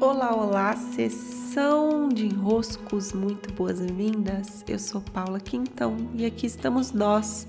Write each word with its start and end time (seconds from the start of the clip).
Olá, 0.00 0.32
olá, 0.32 0.76
sessão 0.76 2.08
de 2.08 2.24
enroscos, 2.24 3.12
muito 3.12 3.52
boas-vindas. 3.52 4.64
Eu 4.68 4.78
sou 4.78 5.00
Paula 5.00 5.40
Quintão 5.40 5.96
e 6.14 6.24
aqui 6.24 6.46
estamos 6.46 6.92
nós 6.92 7.48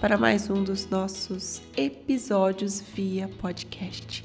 para 0.00 0.18
mais 0.18 0.50
um 0.50 0.64
dos 0.64 0.90
nossos 0.90 1.62
episódios 1.76 2.80
via 2.80 3.30
podcast. 3.40 4.24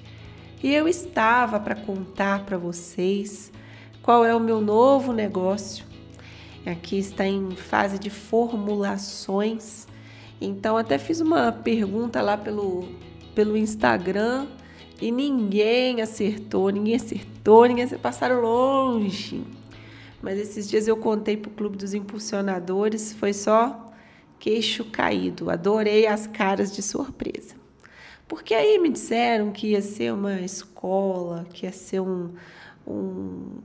E 0.63 0.73
eu 0.73 0.87
estava 0.87 1.59
para 1.59 1.75
contar 1.75 2.43
para 2.43 2.57
vocês 2.57 3.51
qual 4.01 4.25
é 4.25 4.33
o 4.33 4.39
meu 4.39 4.59
novo 4.59 5.13
negócio. 5.13 5.85
Aqui 6.65 6.97
está 6.97 7.27
em 7.27 7.51
fase 7.51 7.99
de 7.99 8.09
formulações. 8.09 9.87
Então 10.41 10.75
até 10.75 10.97
fiz 10.97 11.21
uma 11.21 11.51
pergunta 11.51 12.19
lá 12.19 12.35
pelo 12.35 12.89
pelo 13.35 13.55
Instagram 13.55 14.47
e 15.03 15.11
ninguém 15.11 16.01
acertou, 16.01 16.69
ninguém 16.69 16.95
acertou, 16.95 17.65
ninguém 17.65 17.83
acertou, 17.83 18.01
passaram 18.01 18.39
longe. 18.39 19.43
Mas 20.21 20.39
esses 20.39 20.69
dias 20.69 20.87
eu 20.87 20.95
contei 20.95 21.35
para 21.35 21.49
o 21.49 21.53
Clube 21.53 21.75
dos 21.75 21.93
Impulsionadores, 21.93 23.11
foi 23.11 23.33
só 23.33 23.91
queixo 24.39 24.85
caído. 24.85 25.49
Adorei 25.49 26.07
as 26.07 26.25
caras 26.25 26.73
de 26.73 26.81
surpresa. 26.81 27.53
Porque 28.29 28.53
aí 28.53 28.79
me 28.79 28.87
disseram 28.87 29.51
que 29.51 29.71
ia 29.71 29.81
ser 29.81 30.13
uma 30.13 30.39
escola, 30.39 31.45
que 31.51 31.65
ia 31.65 31.73
ser 31.73 31.99
um, 31.99 32.29
um, 32.87 33.57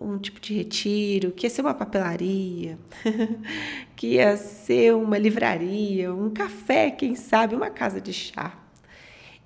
um 0.00 0.18
tipo 0.18 0.38
de 0.38 0.54
retiro, 0.54 1.32
que 1.32 1.46
ia 1.46 1.50
ser 1.50 1.62
uma 1.62 1.74
papelaria, 1.74 2.78
que 3.96 4.14
ia 4.14 4.36
ser 4.36 4.94
uma 4.94 5.18
livraria, 5.18 6.14
um 6.14 6.30
café, 6.30 6.92
quem 6.92 7.16
sabe, 7.16 7.56
uma 7.56 7.70
casa 7.70 8.00
de 8.00 8.12
chá. 8.12 8.61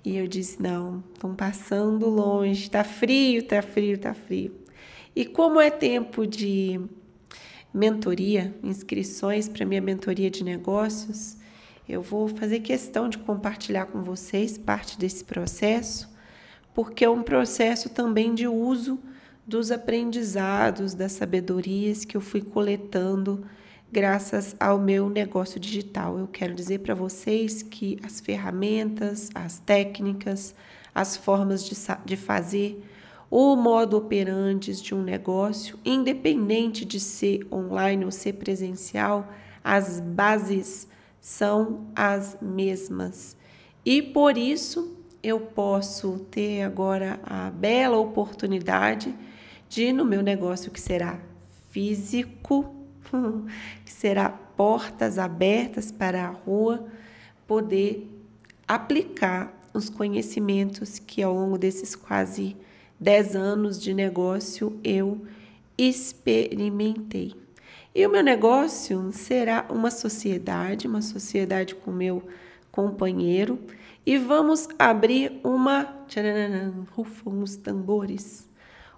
E 0.07 0.15
eu 0.15 0.25
disse: 0.25 0.63
não, 0.63 1.03
estão 1.13 1.35
passando 1.35 2.07
longe, 2.07 2.71
tá 2.71 2.81
frio, 2.81 3.43
tá 3.43 3.61
frio, 3.61 3.97
tá 3.97 4.13
frio. 4.13 4.55
E 5.13 5.25
como 5.25 5.59
é 5.59 5.69
tempo 5.69 6.25
de 6.25 6.79
mentoria, 7.73 8.55
inscrições 8.63 9.49
para 9.49 9.65
minha 9.65 9.81
mentoria 9.81 10.31
de 10.31 10.45
negócios, 10.45 11.35
eu 11.89 12.01
vou 12.01 12.29
fazer 12.29 12.61
questão 12.61 13.09
de 13.09 13.17
compartilhar 13.17 13.87
com 13.87 14.01
vocês 14.01 14.57
parte 14.57 14.97
desse 14.97 15.25
processo, 15.25 16.09
porque 16.73 17.03
é 17.03 17.09
um 17.09 17.21
processo 17.21 17.89
também 17.89 18.33
de 18.33 18.47
uso 18.47 18.97
dos 19.45 19.73
aprendizados, 19.73 20.93
das 20.93 21.11
sabedorias 21.11 22.05
que 22.05 22.15
eu 22.15 22.21
fui 22.21 22.39
coletando 22.39 23.45
graças 23.91 24.55
ao 24.59 24.77
meu 24.77 25.09
negócio 25.09 25.59
digital. 25.59 26.19
Eu 26.19 26.27
quero 26.27 26.53
dizer 26.53 26.79
para 26.79 26.93
vocês 26.93 27.61
que 27.61 27.97
as 28.03 28.19
ferramentas, 28.19 29.29
as 29.33 29.59
técnicas, 29.59 30.53
as 30.93 31.15
formas 31.15 31.63
de, 31.63 31.75
de 32.05 32.17
fazer, 32.17 32.83
o 33.29 33.55
modo 33.55 33.97
operandi 33.97 34.81
de 34.81 34.95
um 34.95 35.01
negócio, 35.01 35.77
independente 35.85 36.85
de 36.85 36.99
ser 36.99 37.45
online 37.51 38.05
ou 38.05 38.11
ser 38.11 38.33
presencial, 38.33 39.27
as 39.63 39.99
bases 39.99 40.87
são 41.19 41.87
as 41.95 42.37
mesmas. 42.41 43.35
E 43.85 44.01
por 44.01 44.37
isso 44.37 44.95
eu 45.21 45.39
posso 45.39 46.19
ter 46.31 46.61
agora 46.61 47.19
a 47.23 47.49
bela 47.49 47.97
oportunidade 47.97 49.13
de, 49.67 49.91
no 49.91 50.05
meu 50.05 50.21
negócio 50.21 50.71
que 50.71 50.79
será 50.79 51.19
físico, 51.69 52.76
que 53.85 53.91
será 53.91 54.29
portas 54.29 55.17
abertas 55.17 55.91
para 55.91 56.25
a 56.25 56.31
rua, 56.31 56.87
poder 57.45 58.09
aplicar 58.67 59.53
os 59.73 59.89
conhecimentos 59.89 60.99
que 60.99 61.21
ao 61.21 61.33
longo 61.33 61.57
desses 61.57 61.95
quase 61.95 62.57
10 62.99 63.35
anos 63.35 63.81
de 63.81 63.93
negócio 63.93 64.79
eu 64.83 65.25
experimentei. 65.77 67.35
E 67.93 68.05
o 68.05 68.09
meu 68.09 68.23
negócio 68.23 69.11
será 69.11 69.65
uma 69.69 69.91
sociedade, 69.91 70.87
uma 70.87 71.01
sociedade 71.01 71.75
com 71.75 71.91
meu 71.91 72.23
companheiro, 72.71 73.59
e 74.05 74.17
vamos 74.17 74.67
abrir 74.77 75.39
uma. 75.43 75.95
Rufam 76.95 77.41
os 77.41 77.55
tambores 77.55 78.47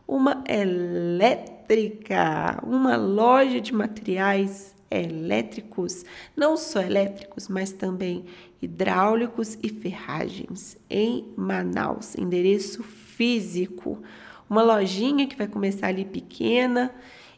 uma 0.09 0.43
elétrica, 0.47 2.59
uma 2.63 2.95
loja 2.95 3.61
de 3.61 3.71
materiais 3.71 4.73
elétricos, 4.89 6.03
não 6.35 6.57
só 6.57 6.81
elétricos, 6.81 7.47
mas 7.47 7.71
também 7.71 8.25
hidráulicos 8.59 9.55
e 9.61 9.69
ferragens 9.69 10.75
em 10.89 11.31
Manaus, 11.37 12.15
endereço 12.15 12.81
físico. 12.81 14.01
Uma 14.49 14.63
lojinha 14.63 15.27
que 15.27 15.35
vai 15.35 15.47
começar 15.47 15.87
ali 15.87 16.05
pequena 16.05 16.91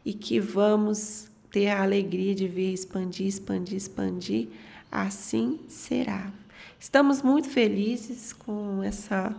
e 0.05 0.13
que 0.13 0.39
vamos 0.39 1.29
ter 1.51 1.67
a 1.67 1.83
alegria 1.83 2.33
de 2.33 2.47
ver 2.47 2.71
expandir, 2.71 3.27
expandir, 3.27 3.75
expandir. 3.75 4.47
Assim 4.89 5.59
será. 5.67 6.31
Estamos 6.79 7.21
muito 7.21 7.49
felizes 7.49 8.31
com 8.31 8.81
essa 8.81 9.35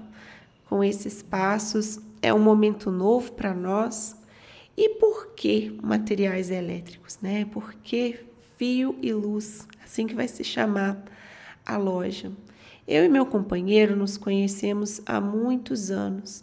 com 0.73 0.83
esses 0.83 1.23
passos 1.23 2.01
é 2.23 2.33
um 2.33 2.39
momento 2.39 2.91
novo 2.91 3.33
para 3.33 3.53
nós. 3.53 4.17
E 4.75 4.89
por 4.99 5.35
que 5.35 5.79
materiais 5.83 6.51
elétricos, 6.51 7.19
né? 7.21 7.45
Por 7.45 7.75
que 7.75 8.21
fio 8.57 8.97
e 9.03 9.13
luz? 9.13 9.69
Assim 9.85 10.07
que 10.07 10.15
vai 10.15 10.27
se 10.27 10.43
chamar 10.43 11.05
a 11.67 11.77
loja. 11.77 12.33
Eu 12.89 13.05
e 13.05 13.09
meu 13.11 13.27
companheiro 13.27 13.95
nos 13.95 14.17
conhecemos 14.17 15.03
há 15.05 15.21
muitos 15.21 15.91
anos, 15.91 16.43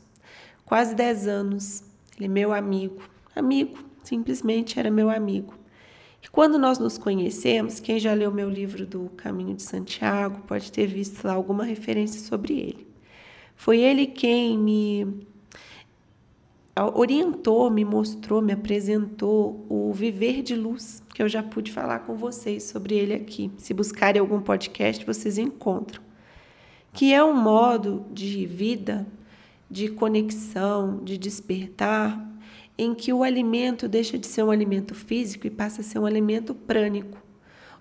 quase 0.63 0.94
10 0.94 1.28
anos. 1.28 1.84
Ele 2.16 2.25
é 2.25 2.28
meu 2.28 2.53
amigo, 2.53 3.01
amigo, 3.35 3.79
simplesmente 4.03 4.79
era 4.79 4.91
meu 4.91 5.09
amigo. 5.09 5.56
E 6.22 6.29
quando 6.29 6.59
nós 6.59 6.78
nos 6.78 7.00
conhecemos, 7.00 7.79
quem 7.79 7.97
já 7.97 8.13
leu 8.13 8.31
meu 8.31 8.47
livro 8.47 8.85
do 8.85 9.09
Caminho 9.18 9.56
de 9.56 9.63
Santiago 9.63 10.44
pode 10.45 10.72
ter 10.72 10.85
visto 10.85 11.25
lá 11.25 11.34
alguma 11.34 11.63
referência 11.63 12.22
sobre 12.22 12.59
ele. 12.59 12.88
Foi 13.59 13.81
ele 13.81 14.08
quem 14.08 14.58
me 14.58 15.06
orientou, 16.96 17.70
me 17.70 17.84
mostrou, 17.84 18.42
me 18.42 18.53
apresentou 18.53 19.66
o 19.68 19.92
Viver 19.92 20.42
de 20.42 20.56
Luz, 20.56 21.03
que 21.14 21.22
eu 21.22 21.28
já 21.28 21.44
pude 21.44 21.69
falar 21.69 22.00
com 22.00 22.16
vocês 22.16 22.64
sobre 22.64 22.96
ele 22.96 23.14
aqui. 23.14 23.52
Se 23.58 23.74
buscarem 23.74 24.22
algum 24.22 24.40
podcast, 24.40 25.06
vocês 25.06 25.38
encontram. 25.38 26.02
Que 26.94 27.14
é 27.14 27.22
um 27.22 27.34
modo 27.34 28.06
de 28.14 28.46
vida, 28.46 29.06
de 29.69 29.90
conexão, 29.90 31.03
de 31.03 31.18
despertar, 31.18 32.18
em 32.78 32.96
que 32.96 33.12
o 33.12 33.24
alimento 33.24 33.90
deixa 33.90 34.18
de 34.18 34.25
ser 34.25 34.44
um 34.44 34.52
alimento 34.52 34.96
físico 34.96 35.46
e 35.46 35.50
passa 35.50 35.81
a 35.81 35.84
ser 35.84 36.00
um 36.00 36.06
alimento 36.06 36.56
prânico. 36.56 37.22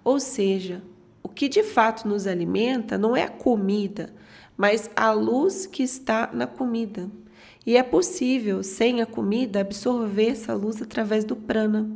Ou 0.03 0.19
seja, 0.19 0.83
o 1.23 1.29
que 1.29 1.49
de 1.49 1.63
fato 1.63 2.09
nos 2.09 2.27
alimenta 2.27 2.99
não 2.99 3.17
é 3.17 3.23
a 3.23 3.31
comida, 3.31 4.13
mas 4.59 4.91
a 4.97 5.13
luz 5.13 5.67
que 5.67 5.85
está 5.85 6.29
na 6.33 6.49
comida. 6.49 7.09
E 7.65 7.77
é 7.77 7.83
possível, 7.83 8.65
sem 8.65 9.01
a 9.01 9.07
comida, 9.07 9.61
absorver 9.61 10.31
essa 10.31 10.53
luz 10.53 10.83
através 10.83 11.25
do 11.25 11.37
prana, 11.37 11.89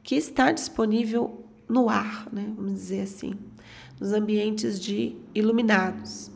que 0.00 0.14
está 0.14 0.52
disponível 0.52 1.44
no 1.68 1.88
ar, 1.88 2.28
né? 2.32 2.52
vamos 2.54 2.74
dizer 2.74 3.00
assim, 3.00 3.34
nos 3.98 4.12
ambientes 4.12 4.78
de 4.78 5.16
iluminados. 5.34 6.30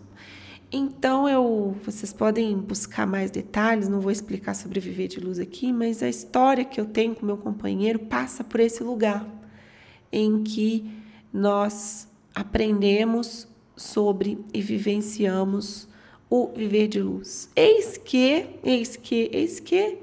Então 0.72 1.28
eu, 1.28 1.76
vocês 1.84 2.12
podem 2.12 2.56
buscar 2.58 3.06
mais 3.06 3.30
detalhes, 3.30 3.88
não 3.88 4.00
vou 4.00 4.10
explicar 4.10 4.54
sobre 4.54 4.80
viver 4.80 5.06
de 5.06 5.20
luz 5.20 5.38
aqui, 5.38 5.72
mas 5.72 6.02
a 6.02 6.08
história 6.08 6.64
que 6.64 6.80
eu 6.80 6.86
tenho 6.86 7.14
com 7.14 7.24
meu 7.24 7.36
companheiro 7.36 8.00
passa 8.00 8.42
por 8.42 8.58
esse 8.60 8.82
lugar 8.82 9.26
em 10.10 10.42
que 10.42 10.90
nós 11.32 12.08
aprendemos 12.34 13.47
sobre 13.78 14.38
e 14.52 14.60
vivenciamos 14.60 15.88
o 16.28 16.48
viver 16.48 16.88
de 16.88 17.00
luz. 17.00 17.48
Eis 17.56 17.96
que, 17.96 18.46
eis 18.62 18.96
que, 18.96 19.30
eis 19.32 19.60
que, 19.60 19.98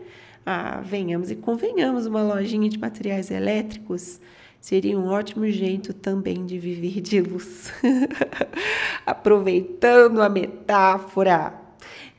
ah, 0.45 0.81
venhamos 0.81 1.29
e 1.29 1.35
convenhamos, 1.35 2.05
uma 2.05 2.23
lojinha 2.23 2.69
de 2.69 2.79
materiais 2.79 3.29
elétricos 3.29 4.19
seria 4.59 4.97
um 4.97 5.07
ótimo 5.09 5.47
jeito 5.47 5.93
também 5.93 6.45
de 6.45 6.57
viver 6.57 7.01
de 7.01 7.21
luz. 7.21 7.71
Aproveitando 9.05 10.21
a 10.21 10.29
metáfora. 10.29 11.53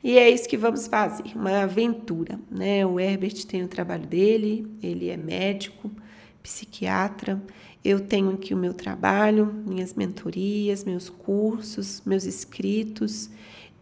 E 0.01 0.17
é 0.17 0.29
isso 0.29 0.47
que 0.47 0.55
vamos 0.55 0.87
fazer, 0.87 1.35
uma 1.35 1.63
aventura, 1.63 2.39
né? 2.49 2.85
O 2.85 2.99
Herbert 2.99 3.45
tem 3.45 3.63
o 3.63 3.67
trabalho 3.67 4.05
dele, 4.05 4.65
ele 4.81 5.09
é 5.09 5.17
médico, 5.17 5.91
psiquiatra. 6.41 7.41
Eu 7.83 7.99
tenho 7.99 8.31
aqui 8.31 8.53
o 8.53 8.57
meu 8.57 8.73
trabalho, 8.73 9.45
minhas 9.65 9.93
mentorias, 9.93 10.83
meus 10.83 11.09
cursos, 11.09 12.01
meus 12.05 12.25
escritos 12.25 13.29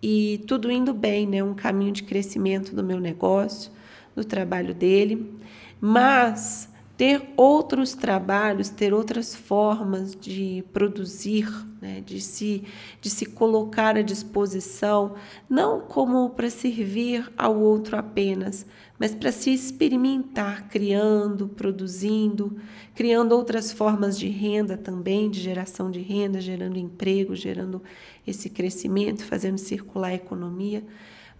e 0.01 0.44
tudo 0.47 0.71
indo 0.71 0.94
bem, 0.94 1.25
né? 1.25 1.44
Um 1.44 1.56
caminho 1.56 1.92
de 1.92 2.03
crescimento 2.03 2.75
do 2.75 2.83
meu 2.83 3.00
negócio, 3.00 3.71
do 4.15 4.24
trabalho 4.24 4.74
dele. 4.74 5.33
Mas 5.81 6.69
ter 6.97 7.33
outros 7.36 7.94
trabalhos, 7.94 8.69
ter 8.69 8.94
outras 8.94 9.36
formas 9.36 10.15
de 10.15 10.63
produzir, 10.71 11.45
né, 11.81 12.01
de, 12.06 12.21
se, 12.21 12.63
de 13.01 13.09
se 13.09 13.25
colocar 13.25 13.97
à 13.97 14.01
disposição, 14.01 15.15
não 15.50 15.81
como 15.81 16.30
para 16.30 16.50
servir 16.50 17.30
ao 17.38 17.59
outro 17.59 17.97
apenas, 17.97 18.65
mas 18.97 19.13
para 19.13 19.30
se 19.31 19.53
experimentar, 19.53 20.69
criando, 20.69 21.50
produzindo, 21.50 22.56
criando 22.95 23.33
outras 23.33 23.74
formas 23.74 24.18
de 24.18 24.30
renda 24.30 24.77
também, 24.77 25.30
de 25.30 25.42
geração 25.42 25.92
de 25.92 26.00
renda, 26.00 26.39
gerando 26.39 26.80
emprego, 26.80 27.36
gerando 27.36 27.83
esse 28.25 28.50
crescimento, 28.50 29.25
fazendo 29.25 29.57
circular 29.57 30.09
a 30.09 30.15
economia. 30.15 30.81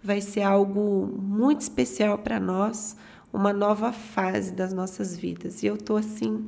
Vai 0.02 0.20
ser 0.20 0.42
algo 0.42 1.06
muito 1.18 1.62
especial 1.62 2.18
para 2.18 2.38
nós 2.38 2.94
uma 3.36 3.52
nova 3.52 3.92
fase 3.92 4.52
das 4.52 4.72
nossas 4.72 5.16
vidas. 5.16 5.62
E 5.62 5.66
eu 5.66 5.76
tô 5.76 5.96
assim, 5.96 6.44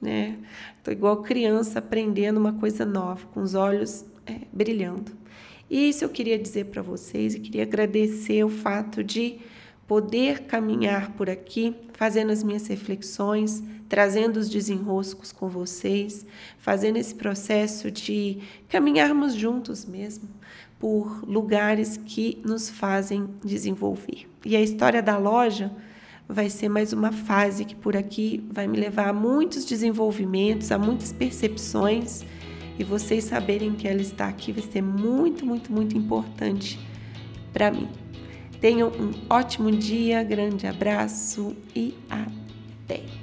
né? 0.00 0.38
Tô 0.82 0.90
igual 0.90 1.22
criança 1.22 1.80
aprendendo 1.80 2.38
uma 2.38 2.52
coisa 2.52 2.84
nova, 2.84 3.26
com 3.34 3.40
os 3.40 3.54
olhos 3.54 4.04
é, 4.24 4.42
brilhando. 4.52 5.12
E 5.68 5.88
isso 5.88 6.04
eu 6.04 6.08
queria 6.08 6.38
dizer 6.38 6.66
para 6.66 6.80
vocês 6.80 7.34
e 7.34 7.40
queria 7.40 7.62
agradecer 7.62 8.44
o 8.44 8.48
fato 8.48 9.02
de 9.02 9.40
poder 9.86 10.42
caminhar 10.42 11.12
por 11.12 11.28
aqui, 11.28 11.74
fazendo 11.92 12.30
as 12.30 12.42
minhas 12.42 12.66
reflexões, 12.68 13.62
trazendo 13.88 14.38
os 14.38 14.48
desenroscos 14.48 15.32
com 15.32 15.48
vocês, 15.48 16.24
fazendo 16.58 16.98
esse 16.98 17.14
processo 17.14 17.90
de 17.90 18.38
caminharmos 18.68 19.34
juntos 19.34 19.84
mesmo 19.84 20.28
por 20.78 21.22
lugares 21.28 21.96
que 21.96 22.40
nos 22.44 22.70
fazem 22.70 23.28
desenvolver. 23.44 24.28
E 24.44 24.56
a 24.56 24.60
história 24.60 25.02
da 25.02 25.16
loja 25.18 25.70
vai 26.28 26.48
ser 26.48 26.68
mais 26.68 26.92
uma 26.92 27.12
fase 27.12 27.64
que 27.64 27.74
por 27.74 27.96
aqui 27.96 28.44
vai 28.50 28.66
me 28.66 28.78
levar 28.78 29.08
a 29.08 29.12
muitos 29.12 29.64
desenvolvimentos, 29.64 30.72
a 30.72 30.78
muitas 30.78 31.12
percepções. 31.12 32.24
E 32.78 32.84
vocês 32.84 33.24
saberem 33.24 33.72
que 33.74 33.86
ela 33.86 34.00
está 34.00 34.28
aqui 34.28 34.50
vai 34.52 34.62
ser 34.62 34.82
muito, 34.82 35.44
muito, 35.44 35.70
muito 35.70 35.96
importante 35.96 36.78
para 37.52 37.70
mim. 37.70 37.88
Tenham 38.60 38.88
um 38.88 39.12
ótimo 39.28 39.70
dia, 39.70 40.22
grande 40.22 40.66
abraço 40.66 41.54
e 41.74 41.94
até! 42.08 43.21